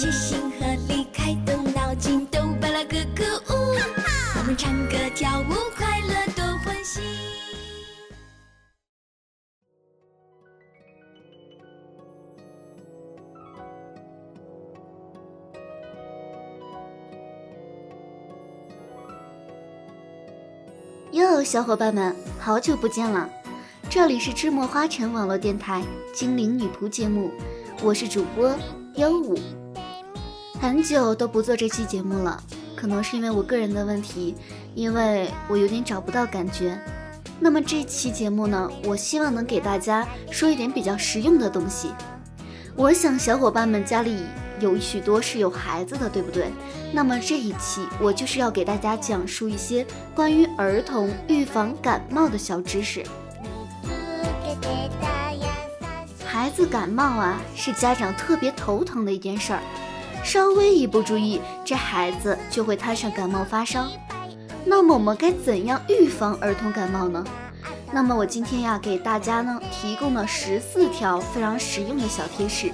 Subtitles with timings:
[0.00, 3.76] 齐心合力开动脑筋，都巴拉咯咯呜！
[4.38, 7.02] 我们唱歌跳舞，快乐多欢喜。
[21.12, 23.28] 哟，小伙伴们，好久不见了！
[23.90, 25.82] 这里是芝墨花城网络电台
[26.14, 27.30] 精灵女仆节目，
[27.82, 28.50] 我是主播
[28.94, 29.38] 幺五。
[30.60, 32.38] 很久都不做这期节目了，
[32.76, 34.36] 可能是因为我个人的问题，
[34.74, 36.78] 因为我有点找不到感觉。
[37.40, 41.88] 那么这期节目呢，我希望能给大家说一点比较实用的东西。
[42.76, 44.18] 我想小伙伴们家里
[44.60, 46.52] 有许多是有孩子的，对不对？
[46.92, 53.02] 那么这一期我就是要给大家讲述一些关于儿童预防感冒的小知识。
[56.22, 59.60] 孩子感冒啊，是家长特别头疼的一件事儿。
[60.22, 63.86] 稍微一不注意，这孩子就会摊上感冒发烧。
[64.64, 67.24] 那么我们该怎样预防儿童感冒呢？
[67.90, 72.70] 那么我今天呀，给大家呢提供了十四条非常实用的小贴士。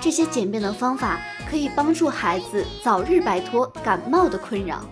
[0.00, 1.18] 这些简便的方法
[1.50, 4.84] 可以帮助孩子早日摆脱感冒的困扰。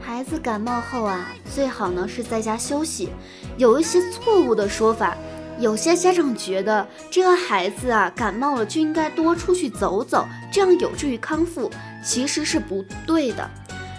[0.00, 3.10] 孩子感冒后啊，最好呢是在家休息。
[3.58, 5.16] 有一些错误的说法。
[5.58, 11.70] 有些家长觉得这个孩子啊感冒了就应该多出去走走，这样有助于康复，
[12.02, 13.48] 其实是不对的。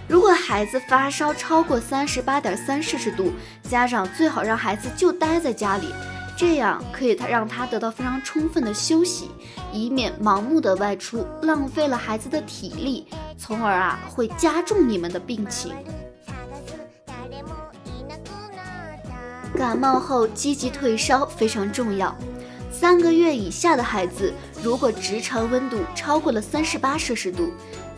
[0.08, 3.32] 如果孩子发烧超过三十八点三摄氏度，
[3.64, 5.88] 家长最好让孩子就待在家里，
[6.38, 9.32] 这样可以他让他得到非常充分的休息，
[9.72, 15.74] 以免盲目的外出浪费了孩子的体力，从而啊会加重你们的病情。
[19.56, 22.14] 感冒后积极退烧非常重要。
[22.72, 27.54] 三个月以下的孩子，如果直肠温度超过了三十八摄氏度，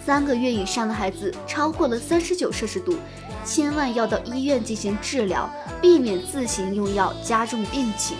[0.05, 2.95] 三个月以上的孩子超过了三十九摄氏度，
[3.43, 5.49] 千万要到医院进行治疗，
[5.81, 8.15] 避免自行用药加重病情。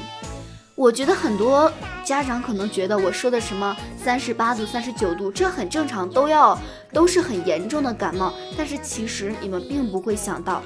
[0.73, 1.71] 我觉得很多
[2.03, 6.57] 家长可能觉得我说的什么三十八度、三十九度，这很正常，都要
[6.91, 8.33] 都是很严重的感冒。
[8.57, 10.63] 但是其实你们并不会想到。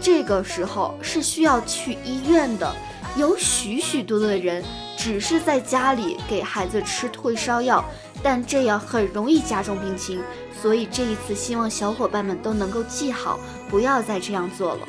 [0.00, 2.74] 这个时候是需要去医院的，
[3.16, 4.64] 有许许多多的人
[4.96, 7.84] 只是在家里给孩子吃退烧药，
[8.22, 10.22] 但这样很容易加重病情。
[10.60, 13.38] 所以这一次希望小伙伴们都能够记好，
[13.68, 14.88] 不要再这样做了。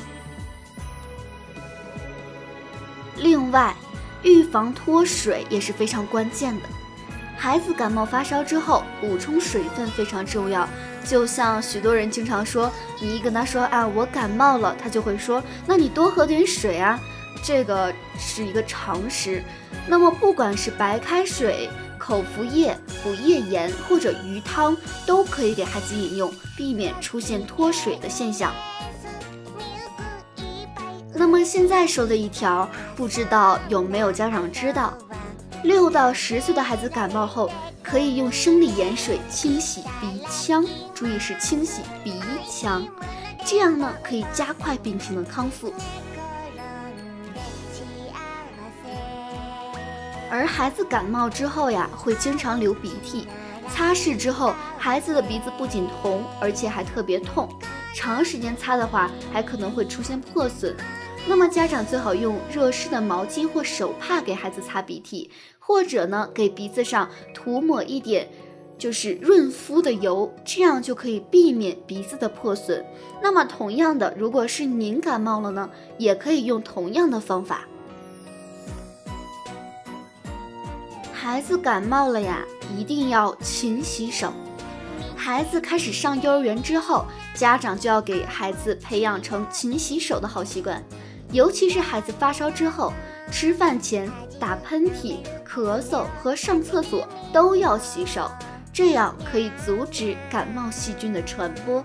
[3.16, 3.74] 另外，
[4.22, 6.62] 预防脱水也是非常关键的。
[7.36, 10.68] 孩子感冒发烧之后，补充水分非常重要。
[11.08, 12.70] 就像许多人经常说，
[13.00, 17.00] 你一跟他说啊，我感冒了，他就会说，那你多喝点水啊，
[17.42, 19.42] 这个是一个常识。
[19.86, 24.76] 那么不管是白开水、口服液、补液盐或者鱼汤，
[25.06, 28.52] 都可以给孩子饮用，避免出现脱水的现象。
[31.14, 34.92] 那么现在说的一条，不知道有没有家长知道？
[35.62, 37.50] 六到十岁的孩子感冒后。
[37.80, 40.62] 可以用生理盐水清洗鼻腔，
[40.98, 42.84] 注意是清洗鼻腔。
[43.46, 45.72] 这样呢可以加快病情的康复。
[50.28, 53.28] 而孩子感冒之后呀，会经常流鼻涕，
[53.70, 57.48] 擦拭之后，孩子的鼻子不仅红，而且还特别痛。
[57.94, 60.76] 长时间擦的话，还可能会出现破损。
[61.28, 65.30] 那么家长最好用热湿的毛巾或手帕给孩子擦鼻涕，
[65.60, 68.28] 或者呢，给鼻子上涂抹一点
[68.78, 72.84] 就是润肤的油，这样就可以避免鼻子的破损。
[73.20, 77.66] 那么同样的，如果是您感冒了呢，也可以用同样的方法。
[81.12, 82.44] 孩子感冒了呀，
[82.76, 84.32] 一定要勤洗手。
[85.16, 87.04] 孩子开始上幼儿园之后，
[87.34, 90.82] 家长就要给孩子培养成勤洗手的好习惯。
[91.32, 92.92] 尤其是孩子发烧之后，
[93.30, 94.10] 吃饭前、
[94.40, 95.16] 打喷嚏、
[95.46, 98.30] 咳嗽和上厕所都要洗手，
[98.78, 101.84] 这样可以阻止感冒细菌的传播。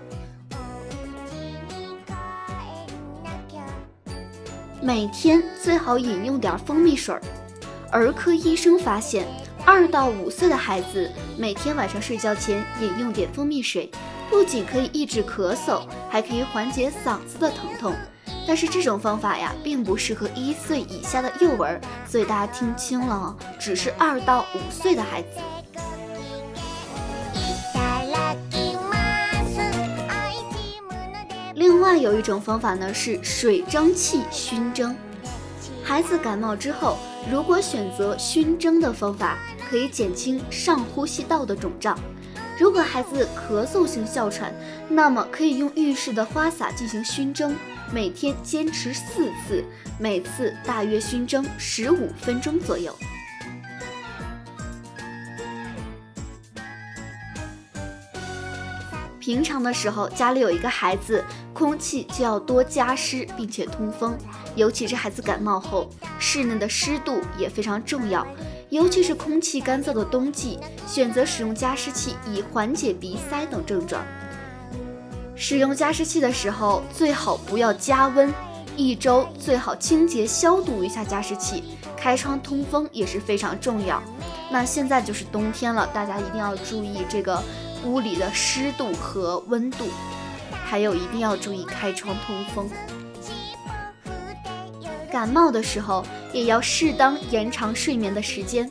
[4.80, 7.20] 每天最好饮用点蜂蜜水儿。
[7.90, 9.26] 儿科医生发现，
[9.66, 13.90] 二到五岁的孩子每天晚上睡觉前饮用点蜂蜜水，
[14.30, 17.92] 不仅可以抑制咳嗽，还可以缓解嗓子的疼痛。
[18.46, 25.40] 但是这种方法呀，并不适合一岁以下的幼儿，所以大家听清了，只是二到五岁的孩子。
[31.84, 34.96] 另外有一种方法呢，是水蒸气熏蒸。
[35.84, 36.96] 孩子感冒之后，
[37.30, 39.36] 如果选择熏蒸的方法，
[39.68, 41.98] 可以减轻上呼吸道的肿胀。
[42.58, 44.50] 如果孩子咳嗽性哮喘，
[44.88, 47.54] 那么可以用浴室的花洒进行熏蒸。
[47.92, 49.62] 每天坚持四次，
[49.98, 52.96] 每次大约熏蒸十五分钟左右。
[59.20, 64.18] 平常的时候，家里有一个孩子，空气就要多加湿并且通风，
[64.56, 68.26] 尤其是孩子感冒后，室内的湿度也非常重要。
[68.70, 74.02] 尤其是空气干燥的冬季，选择使用加湿器以缓解鼻塞等症状。
[75.36, 78.34] 使用加湿器的时候，最好不要加温，
[78.76, 81.62] 一周最好清洁消毒一下加湿器，
[81.96, 84.02] 开窗通风也是非常重要。
[84.50, 87.40] 那现在就是冬天了，大家一定要注意这个
[87.84, 89.84] 屋里的湿度和温度，
[90.74, 92.68] 还有一定要注意开窗通风。
[95.08, 98.68] 感冒的时候也要适当延长睡眠的时间，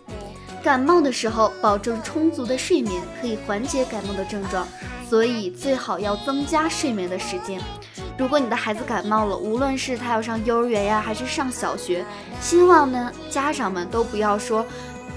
[0.61, 4.67] 感冒的时候保证充足的睡眠，可以缓解感冒的症状。
[5.09, 7.61] 所以最好要增加睡眠的时间。
[8.17, 12.03] 如果你的孩子感冒了，无论是他要上幼儿园呀，还是上小学，
[12.41, 14.65] 希望呢家长们都不要说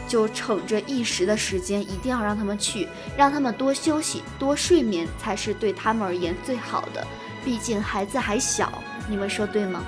[0.09, 7.07] 就逞着一时的时间，一定要让他们去，让他们多休息、多睡眠才是对他们而言最好的。
[7.45, 9.83] 毕竟孩子还小，你们说对吗？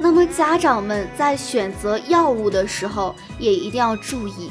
[0.00, 4.50] 那么家长们在选择药物的时候，也一定要注意。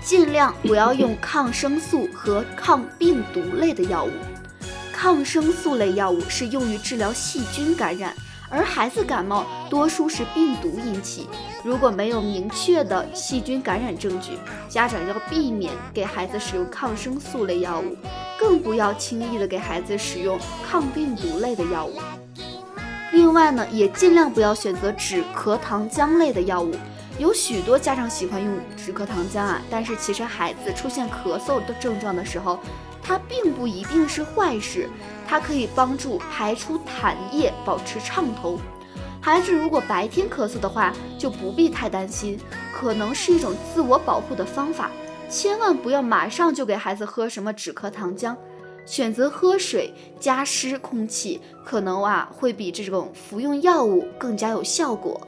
[0.00, 4.12] 尽量不要用抗生素和抗病毒类的药物。
[4.92, 8.14] 抗生素类药物是用于治疗细菌感染，
[8.50, 11.28] 而孩子感冒多数是病毒引起。
[11.64, 17.96] 如果没有明确的细菌感染证据，家长要避免给孩子使用抗生素类药物，
[18.38, 20.38] 更不要轻易的给孩子使用
[20.68, 21.98] 抗病毒类的药物。
[23.12, 26.74] 另外呢，也尽量不要选择止咳糖浆类的药物。
[27.18, 32.60] 有许多家长喜欢用止咳糖浆啊，但是其实孩子出现咳嗽的症状的时候，
[33.02, 34.88] 它并不一定是坏事，
[35.28, 38.58] 它可以帮助排出痰液，保持畅通。
[39.20, 42.40] 孩子如果白天咳嗽的话，就不必太担心，
[42.72, 44.90] 可能是一种自我保护的方法，
[45.28, 48.34] 千万不要马上就给孩子喝什么止咳糖浆，
[48.86, 55.20] 选择喝水加湿空气，可能啊会比这种服用药物更加有效果。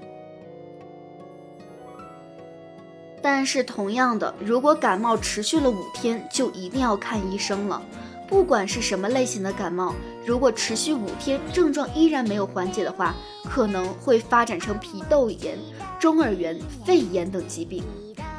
[3.21, 7.83] 但是同样的，如果感冒持续了五天，就一定要看医生了。
[8.31, 9.93] 不管是什么类型的感冒，
[10.25, 13.13] 如果持续五天症状依然没有缓解的话，
[13.45, 15.59] 可能会发展成皮窦炎、
[15.99, 16.57] 中耳炎、
[16.87, 17.83] 肺炎等疾病。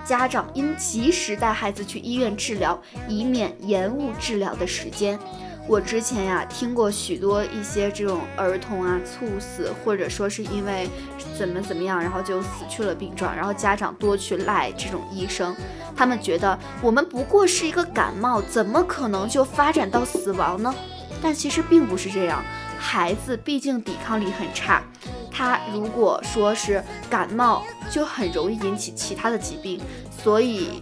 [0.05, 5.19] 家长应及时带孩子去医院治疗，以免延误治疗的时间。
[5.67, 10.89] 我之前呀听过许多一些这种儿童啊猝死，或者说是因为
[11.37, 15.55] 怎么怎么样，然后就死去了病状，然后家长多去赖这种医生，
[15.95, 20.73] 他们觉得我们不过是一个感冒，怎么可能就发展到死亡呢？
[21.21, 22.43] 但其实并不是这样，
[22.77, 24.83] 孩子毕竟抵抗力很差，
[25.31, 29.79] 他如果说是感冒，就很容易引起其他的疾病，
[30.21, 30.81] 所以。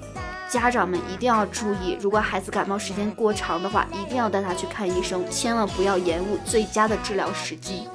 [0.49, 7.87] 家长们一定要注意，如果孩子感冒时间过长的话，一定要带他去看医生，千万不要延误最佳的治疗时机。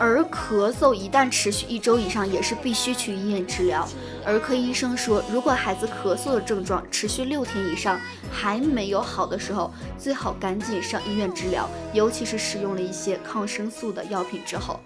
[0.00, 3.88] 而咳嗽一旦持续一周以上，也是必须去医院治疗。
[4.24, 8.00] 儿科医生说，如果孩子咳嗽的症状持续六天以上
[8.32, 14.80] 还没有好的时候，最好赶紧上医院治疗，尤其是使用了一些抗生素的药品之后。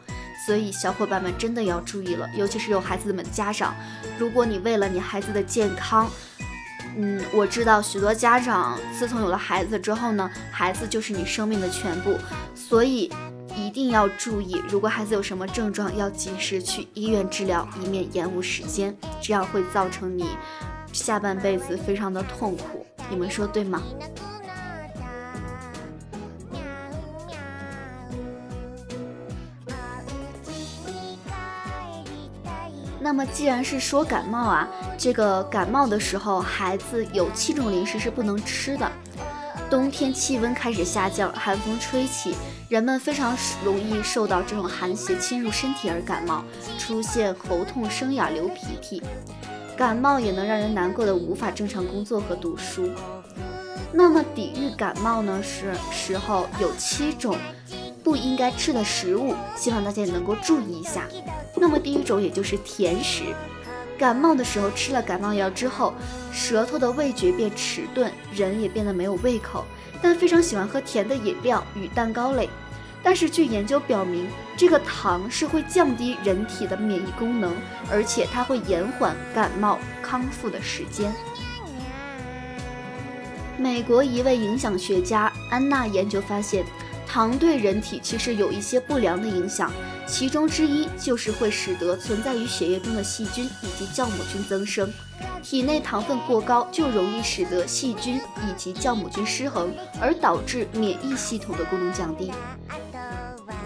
[0.47, 3.75] 所以小伙伴们真的要注意了，尤其是有孩子们的家长，
[4.17, 6.09] 如果你为了你孩子的健康，
[6.97, 12.17] 嗯，我知道许多家长自从有了孩子之后呢，孩子就是你生命的全部，
[12.55, 13.11] 所以。
[13.59, 20.27] 一定要注意，如果孩子有什么症状，要及时去医院治疗，以免延误时间，这样会造成你
[20.93, 22.85] 下半辈子非常的痛苦。
[23.09, 23.83] 你们说对吗？
[33.07, 38.91] 那么既然是说感冒啊，这个感冒的时候，孩子有七种零食是不能吃的。
[39.71, 42.35] 冬天气温开始下降，寒风吹起，
[42.69, 46.43] 人们非常容易受到这种寒邪侵入身体而感冒，
[46.81, 49.01] 出现喉痛、声哑、流鼻涕。
[49.77, 52.91] 感冒也能让人难过的无法正常工作和读书。
[53.93, 55.41] 那么抵御感冒呢？
[55.41, 57.37] 是时候有七种
[58.03, 61.05] 不应该吃的食物，希望大家也能够注意一下。
[61.59, 63.25] 那么第一种也就是甜食。
[63.99, 65.95] 感冒的时候吃了感冒药之后，
[66.31, 69.65] 舌头的味觉变迟钝，人也变得没有胃口，
[70.03, 72.49] 但非常喜欢喝甜的饮料与蛋糕类。
[73.03, 77.55] 但是据研究表明，这个糖是会降低人体的免疫功能，
[77.91, 81.11] 而且它会延缓感冒康复的时间。
[83.57, 86.65] 美国一位影响学家安娜研究发现。
[87.09, 89.73] 糖对人体其实有一些不良的影响，
[90.07, 94.91] 其中之一就是会使得存在于血液中的细菌以及酵母菌增生。
[95.43, 102.33] 体内糖分过高就容易使得细菌以及酵母菌失衡，而导致免疫系统的功能降低。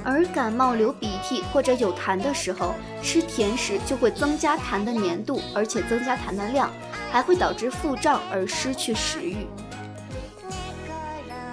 [0.02, 6.70] 而感冒流鼻涕或者有痰的时候，吃甜食就会增加痰的粘度，而且增加痰的量，
[7.12, 9.46] 还会导致腹胀而失去食欲。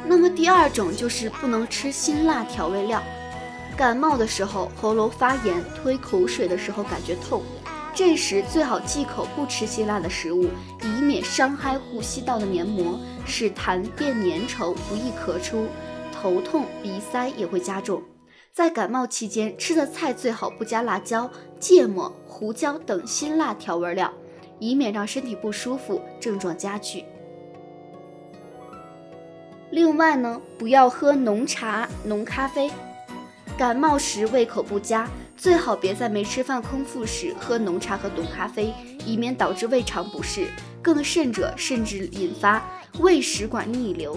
[0.06, 3.03] 那么第二种就是不能吃辛辣调味料。
[3.78, 7.44] 感冒的时候喉咙发炎，吞口水的时候感觉痛，
[7.94, 10.46] 这时最好忌口不吃辛辣的食物，
[10.82, 15.68] 以免伤害呼吸道的黏膜，使痰变粘稠，不易咳出，
[16.12, 18.02] 头痛鼻塞也会加重。
[18.52, 21.30] 在感冒期间吃的菜最好不加辣椒、
[21.60, 24.12] 芥末、胡椒等辛辣调味料，
[24.58, 27.06] 以免让身体不舒服，症状加剧。
[29.70, 32.72] 另外呢，不要喝浓茶、浓咖啡。
[33.58, 38.72] 感冒时胃口不佳，最好别在没吃饭空腹时喝浓茶和浓咖啡，
[39.04, 40.48] 以免导致胃肠不适，
[40.80, 42.62] 更甚者甚至引发
[43.00, 44.16] 胃食管逆流。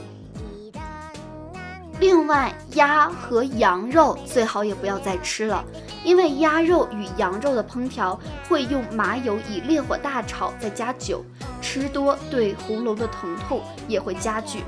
[2.01, 5.65] 另外，鸭和羊肉最好也不要再吃了，
[6.05, 11.25] 因为鸭肉与羊肉的烹调会用麻油以烈火大炒，再加酒，
[11.63, 14.63] 吃多对喉咙的疼痛也会加剧。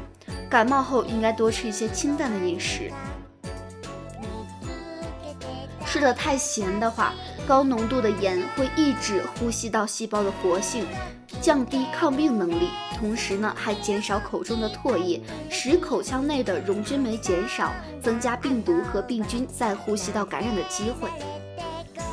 [0.49, 2.91] 感冒后应该多吃一些清淡的饮食。
[5.93, 7.13] 吃的太咸的话，
[7.47, 10.87] 高浓度的盐会抑制呼吸道细胞的活性，
[11.43, 15.21] 降低抗病能力，同时呢还减少口中的唾液，
[15.51, 21.11] 使口腔内的溶菌酶减少，增加病毒和病菌在呼吸道感染的机会。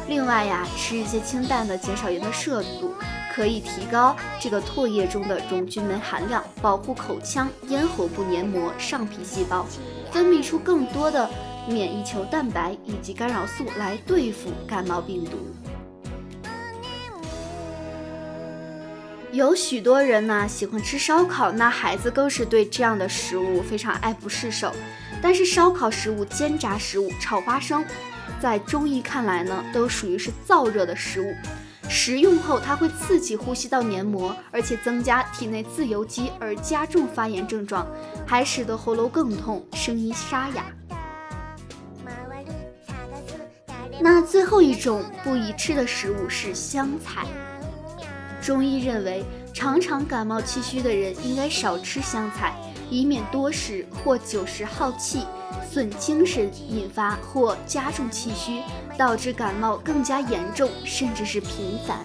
[0.09, 2.93] 另外呀，吃一些清淡的，减少盐的摄入。
[3.31, 9.65] 可以提高这个唾液中的溶菌酶含量，保护口腔、咽喉部黏膜、上皮细胞，
[10.11, 11.29] 分泌出更多的
[11.69, 15.37] 免疫球蛋白以及干扰素来对付感冒病毒。
[19.31, 24.73] 有许多人呢喜欢吃烧烤，那孩子更是对这样的食物非常爱不释手。
[25.21, 27.85] 但是烧烤食物、煎炸食物、炒花生，
[28.41, 31.35] 在中医看来呢，都属于是燥热的食物。
[31.89, 37.85] 食用后，它会刺激呼吸道黏膜，而且增加体内自由基，而加重发炎症状，
[38.25, 40.63] 还使得喉咙更痛，声音沙哑。
[44.01, 47.25] 那最后一种不宜吃的食物是香菜。
[48.41, 52.55] 中医认为，常常感冒气虚的人应该少吃香菜，
[52.89, 55.23] 以免多食或久食耗气。
[55.69, 58.61] 损精神，引发或加重气虚，
[58.97, 62.03] 导致感冒更加严重，甚至是频繁。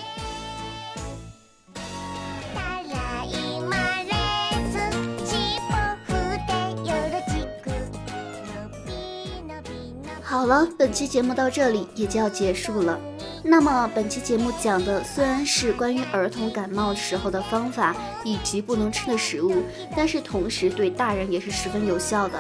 [10.35, 12.99] 好了，本期节目到这里也就要结束了。
[13.45, 19.63] 那么本期节目讲的虽然是关于儿童感冒时候的方法以及不能吃的食物，
[19.97, 22.37] 但是同时对大人也是十分有效的。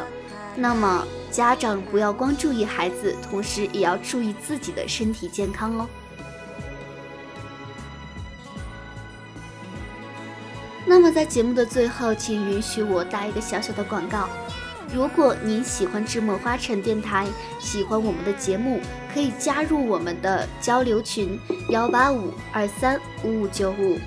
[0.56, 5.88] 那么家长不要光注意孩子，同时也要注意自己的身体健康哦。
[10.84, 14.28] 那么在节目的最后，请允许我打一个小小的广告。
[14.92, 17.26] 如果您喜欢智墨花城电台，
[17.60, 18.80] 喜欢我们的节目，
[19.12, 21.38] 可以加入我们的交流群
[21.70, 23.98] 幺八五二三五五九五。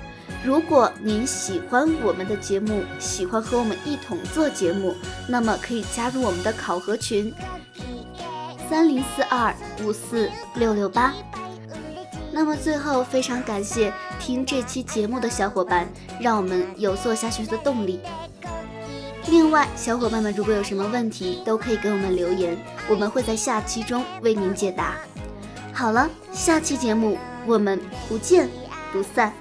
[0.44, 4.94] 如果您喜欢我们的节目，喜欢和我们一同做节目，
[5.26, 7.34] 那么可以加入我们的考核群
[8.70, 11.12] 三零四二五四六六八。
[12.30, 15.88] 那么最后，非常感谢听这期节目的小伙伴，
[16.20, 18.00] 让我们有做下去的动力。
[19.30, 22.56] 另外，小伙伴们如果有什么问题，都可以给我们留言，
[22.88, 24.94] 我们会在下期中为您解答。
[25.72, 28.48] 好了，下期节目我们不见
[28.90, 29.32] 不散。